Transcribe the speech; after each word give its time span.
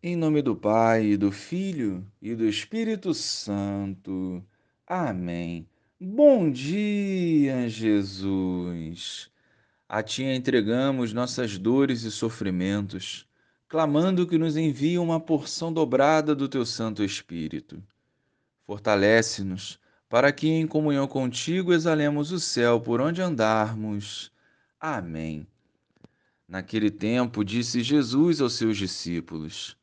Em 0.00 0.14
nome 0.14 0.42
do 0.42 0.54
Pai, 0.54 1.16
do 1.16 1.32
Filho 1.32 2.06
e 2.22 2.32
do 2.32 2.44
Espírito 2.48 3.12
Santo. 3.12 4.40
Amém. 4.86 5.66
Bom 6.00 6.48
dia, 6.52 7.68
Jesus. 7.68 9.28
A 9.88 10.00
Ti 10.00 10.22
entregamos 10.22 11.12
nossas 11.12 11.58
dores 11.58 12.04
e 12.04 12.12
sofrimentos, 12.12 13.26
clamando 13.66 14.24
que 14.24 14.38
nos 14.38 14.56
envie 14.56 15.00
uma 15.00 15.18
porção 15.18 15.72
dobrada 15.72 16.32
do 16.32 16.48
Teu 16.48 16.64
Santo 16.64 17.02
Espírito. 17.02 17.82
Fortalece-nos 18.68 19.80
para 20.08 20.30
que, 20.30 20.46
em 20.46 20.64
comunhão 20.68 21.08
contigo, 21.08 21.72
exalemos 21.72 22.30
o 22.30 22.38
céu 22.38 22.80
por 22.80 23.00
onde 23.00 23.20
andarmos. 23.20 24.30
Amém. 24.78 25.44
Naquele 26.46 26.88
tempo, 26.88 27.44
disse 27.44 27.82
Jesus 27.82 28.40
aos 28.40 28.52
seus 28.52 28.76
discípulos: 28.76 29.76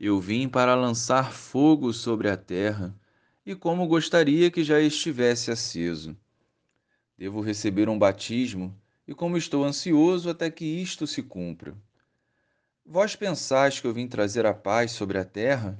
eu 0.00 0.18
vim 0.18 0.48
para 0.48 0.74
lançar 0.74 1.30
fogo 1.30 1.92
sobre 1.92 2.30
a 2.30 2.36
terra, 2.36 2.98
e 3.44 3.54
como 3.54 3.86
gostaria 3.86 4.50
que 4.50 4.64
já 4.64 4.80
estivesse 4.80 5.50
aceso. 5.50 6.16
Devo 7.18 7.42
receber 7.42 7.86
um 7.86 7.98
batismo, 7.98 8.74
e 9.06 9.14
como 9.14 9.36
estou 9.36 9.62
ansioso 9.62 10.30
até 10.30 10.50
que 10.50 10.64
isto 10.64 11.06
se 11.06 11.22
cumpra. 11.22 11.76
Vós 12.86 13.14
pensais 13.14 13.78
que 13.78 13.86
eu 13.86 13.92
vim 13.92 14.08
trazer 14.08 14.46
a 14.46 14.54
paz 14.54 14.92
sobre 14.92 15.18
a 15.18 15.24
terra? 15.24 15.78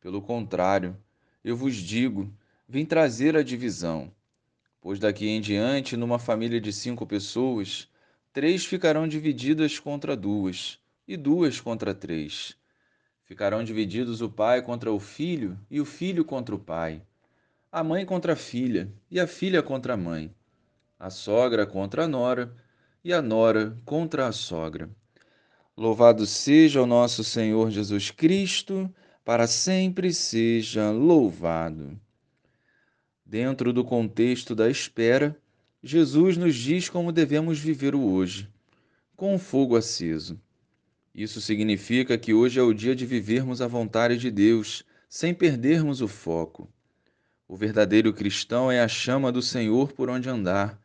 Pelo 0.00 0.20
contrário, 0.20 0.96
eu 1.44 1.56
vos 1.56 1.76
digo, 1.76 2.34
vim 2.68 2.84
trazer 2.84 3.36
a 3.36 3.44
divisão. 3.44 4.10
Pois 4.80 4.98
daqui 4.98 5.28
em 5.28 5.40
diante, 5.40 5.96
numa 5.96 6.18
família 6.18 6.60
de 6.60 6.72
cinco 6.72 7.06
pessoas, 7.06 7.88
três 8.32 8.64
ficarão 8.66 9.06
divididas 9.06 9.78
contra 9.78 10.16
duas, 10.16 10.80
e 11.06 11.16
duas 11.16 11.60
contra 11.60 11.94
três 11.94 12.56
Ficarão 13.24 13.64
divididos 13.64 14.20
o 14.20 14.28
pai 14.28 14.60
contra 14.60 14.92
o 14.92 15.00
filho 15.00 15.58
e 15.70 15.80
o 15.80 15.84
filho 15.84 16.24
contra 16.24 16.54
o 16.54 16.58
pai, 16.58 17.02
a 17.72 17.82
mãe 17.82 18.04
contra 18.04 18.34
a 18.34 18.36
filha 18.36 18.92
e 19.10 19.18
a 19.18 19.26
filha 19.26 19.62
contra 19.62 19.94
a 19.94 19.96
mãe, 19.96 20.34
a 20.98 21.08
sogra 21.08 21.66
contra 21.66 22.04
a 22.04 22.08
nora 22.08 22.54
e 23.02 23.12
a 23.12 23.22
nora 23.22 23.76
contra 23.84 24.28
a 24.28 24.32
sogra. 24.32 24.90
Louvado 25.76 26.26
seja 26.26 26.82
o 26.82 26.86
nosso 26.86 27.24
Senhor 27.24 27.70
Jesus 27.70 28.10
Cristo, 28.10 28.88
para 29.24 29.46
sempre 29.46 30.12
seja 30.12 30.90
louvado. 30.90 31.98
Dentro 33.24 33.72
do 33.72 33.84
contexto 33.84 34.54
da 34.54 34.70
espera, 34.70 35.36
Jesus 35.82 36.36
nos 36.36 36.54
diz 36.54 36.88
como 36.88 37.10
devemos 37.10 37.58
viver 37.58 37.94
o 37.94 38.04
hoje, 38.04 38.48
com 39.16 39.34
o 39.34 39.38
fogo 39.38 39.76
aceso. 39.76 40.38
Isso 41.14 41.40
significa 41.40 42.18
que 42.18 42.34
hoje 42.34 42.58
é 42.58 42.62
o 42.62 42.74
dia 42.74 42.96
de 42.96 43.06
vivermos 43.06 43.62
a 43.62 43.68
vontade 43.68 44.16
de 44.16 44.32
Deus, 44.32 44.84
sem 45.08 45.32
perdermos 45.32 46.00
o 46.00 46.08
foco. 46.08 46.68
O 47.46 47.56
verdadeiro 47.56 48.12
cristão 48.12 48.68
é 48.68 48.80
a 48.80 48.88
chama 48.88 49.30
do 49.30 49.40
Senhor 49.40 49.92
por 49.92 50.10
onde 50.10 50.28
andar, 50.28 50.76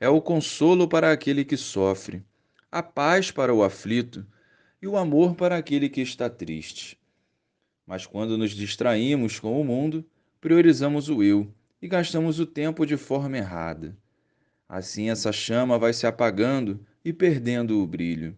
é 0.00 0.08
o 0.08 0.20
consolo 0.20 0.88
para 0.88 1.12
aquele 1.12 1.44
que 1.44 1.56
sofre, 1.56 2.24
a 2.70 2.82
paz 2.82 3.30
para 3.30 3.54
o 3.54 3.62
aflito 3.62 4.26
e 4.82 4.88
o 4.88 4.96
amor 4.96 5.36
para 5.36 5.56
aquele 5.56 5.88
que 5.88 6.00
está 6.00 6.28
triste. 6.28 6.98
Mas 7.86 8.04
quando 8.04 8.36
nos 8.36 8.50
distraímos 8.50 9.38
com 9.38 9.60
o 9.60 9.64
mundo, 9.64 10.04
priorizamos 10.40 11.08
o 11.08 11.22
eu 11.22 11.48
e 11.80 11.86
gastamos 11.86 12.40
o 12.40 12.46
tempo 12.46 12.84
de 12.84 12.96
forma 12.96 13.38
errada. 13.38 13.96
Assim, 14.68 15.10
essa 15.10 15.30
chama 15.30 15.78
vai 15.78 15.92
se 15.92 16.08
apagando 16.08 16.84
e 17.04 17.12
perdendo 17.12 17.80
o 17.80 17.86
brilho. 17.86 18.36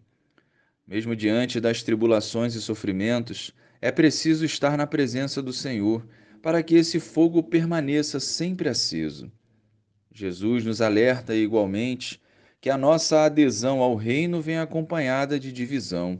Mesmo 0.89 1.15
diante 1.15 1.59
das 1.59 1.83
tribulações 1.83 2.55
e 2.55 2.61
sofrimentos, 2.61 3.53
é 3.79 3.91
preciso 3.91 4.43
estar 4.43 4.75
na 4.75 4.87
presença 4.87 5.39
do 5.39 5.53
Senhor 5.53 6.03
para 6.41 6.63
que 6.63 6.73
esse 6.73 6.99
fogo 6.99 7.43
permaneça 7.43 8.19
sempre 8.19 8.67
aceso. 8.67 9.31
Jesus 10.11 10.65
nos 10.65 10.81
alerta 10.81 11.35
igualmente 11.35 12.19
que 12.59 12.71
a 12.71 12.77
nossa 12.77 13.23
adesão 13.23 13.81
ao 13.81 13.95
reino 13.95 14.41
vem 14.41 14.57
acompanhada 14.57 15.39
de 15.39 15.51
divisão, 15.51 16.19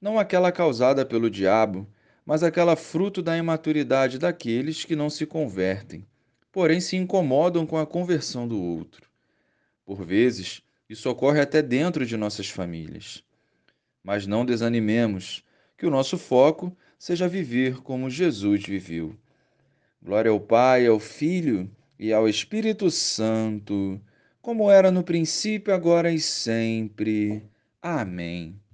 não 0.00 0.18
aquela 0.18 0.50
causada 0.50 1.06
pelo 1.06 1.30
diabo, 1.30 1.86
mas 2.26 2.42
aquela 2.42 2.74
fruto 2.74 3.22
da 3.22 3.38
imaturidade 3.38 4.18
daqueles 4.18 4.84
que 4.84 4.96
não 4.96 5.08
se 5.08 5.24
convertem, 5.26 6.04
porém 6.50 6.80
se 6.80 6.96
incomodam 6.96 7.64
com 7.64 7.78
a 7.78 7.86
conversão 7.86 8.48
do 8.48 8.60
outro. 8.60 9.08
Por 9.86 10.04
vezes, 10.04 10.60
isso 10.88 11.08
ocorre 11.08 11.40
até 11.40 11.62
dentro 11.62 12.04
de 12.04 12.16
nossas 12.16 12.48
famílias. 12.48 13.22
Mas 14.02 14.26
não 14.26 14.44
desanimemos, 14.44 15.44
que 15.76 15.86
o 15.86 15.90
nosso 15.90 16.16
foco 16.16 16.76
seja 16.98 17.28
viver 17.28 17.82
como 17.82 18.08
Jesus 18.08 18.64
viveu. 18.64 19.16
Glória 20.00 20.30
ao 20.30 20.40
Pai, 20.40 20.86
ao 20.86 21.00
Filho 21.00 21.70
e 21.98 22.12
ao 22.12 22.28
Espírito 22.28 22.90
Santo, 22.90 24.00
como 24.40 24.70
era 24.70 24.90
no 24.90 25.02
princípio, 25.02 25.74
agora 25.74 26.12
e 26.12 26.20
sempre. 26.20 27.42
Amém. 27.80 28.61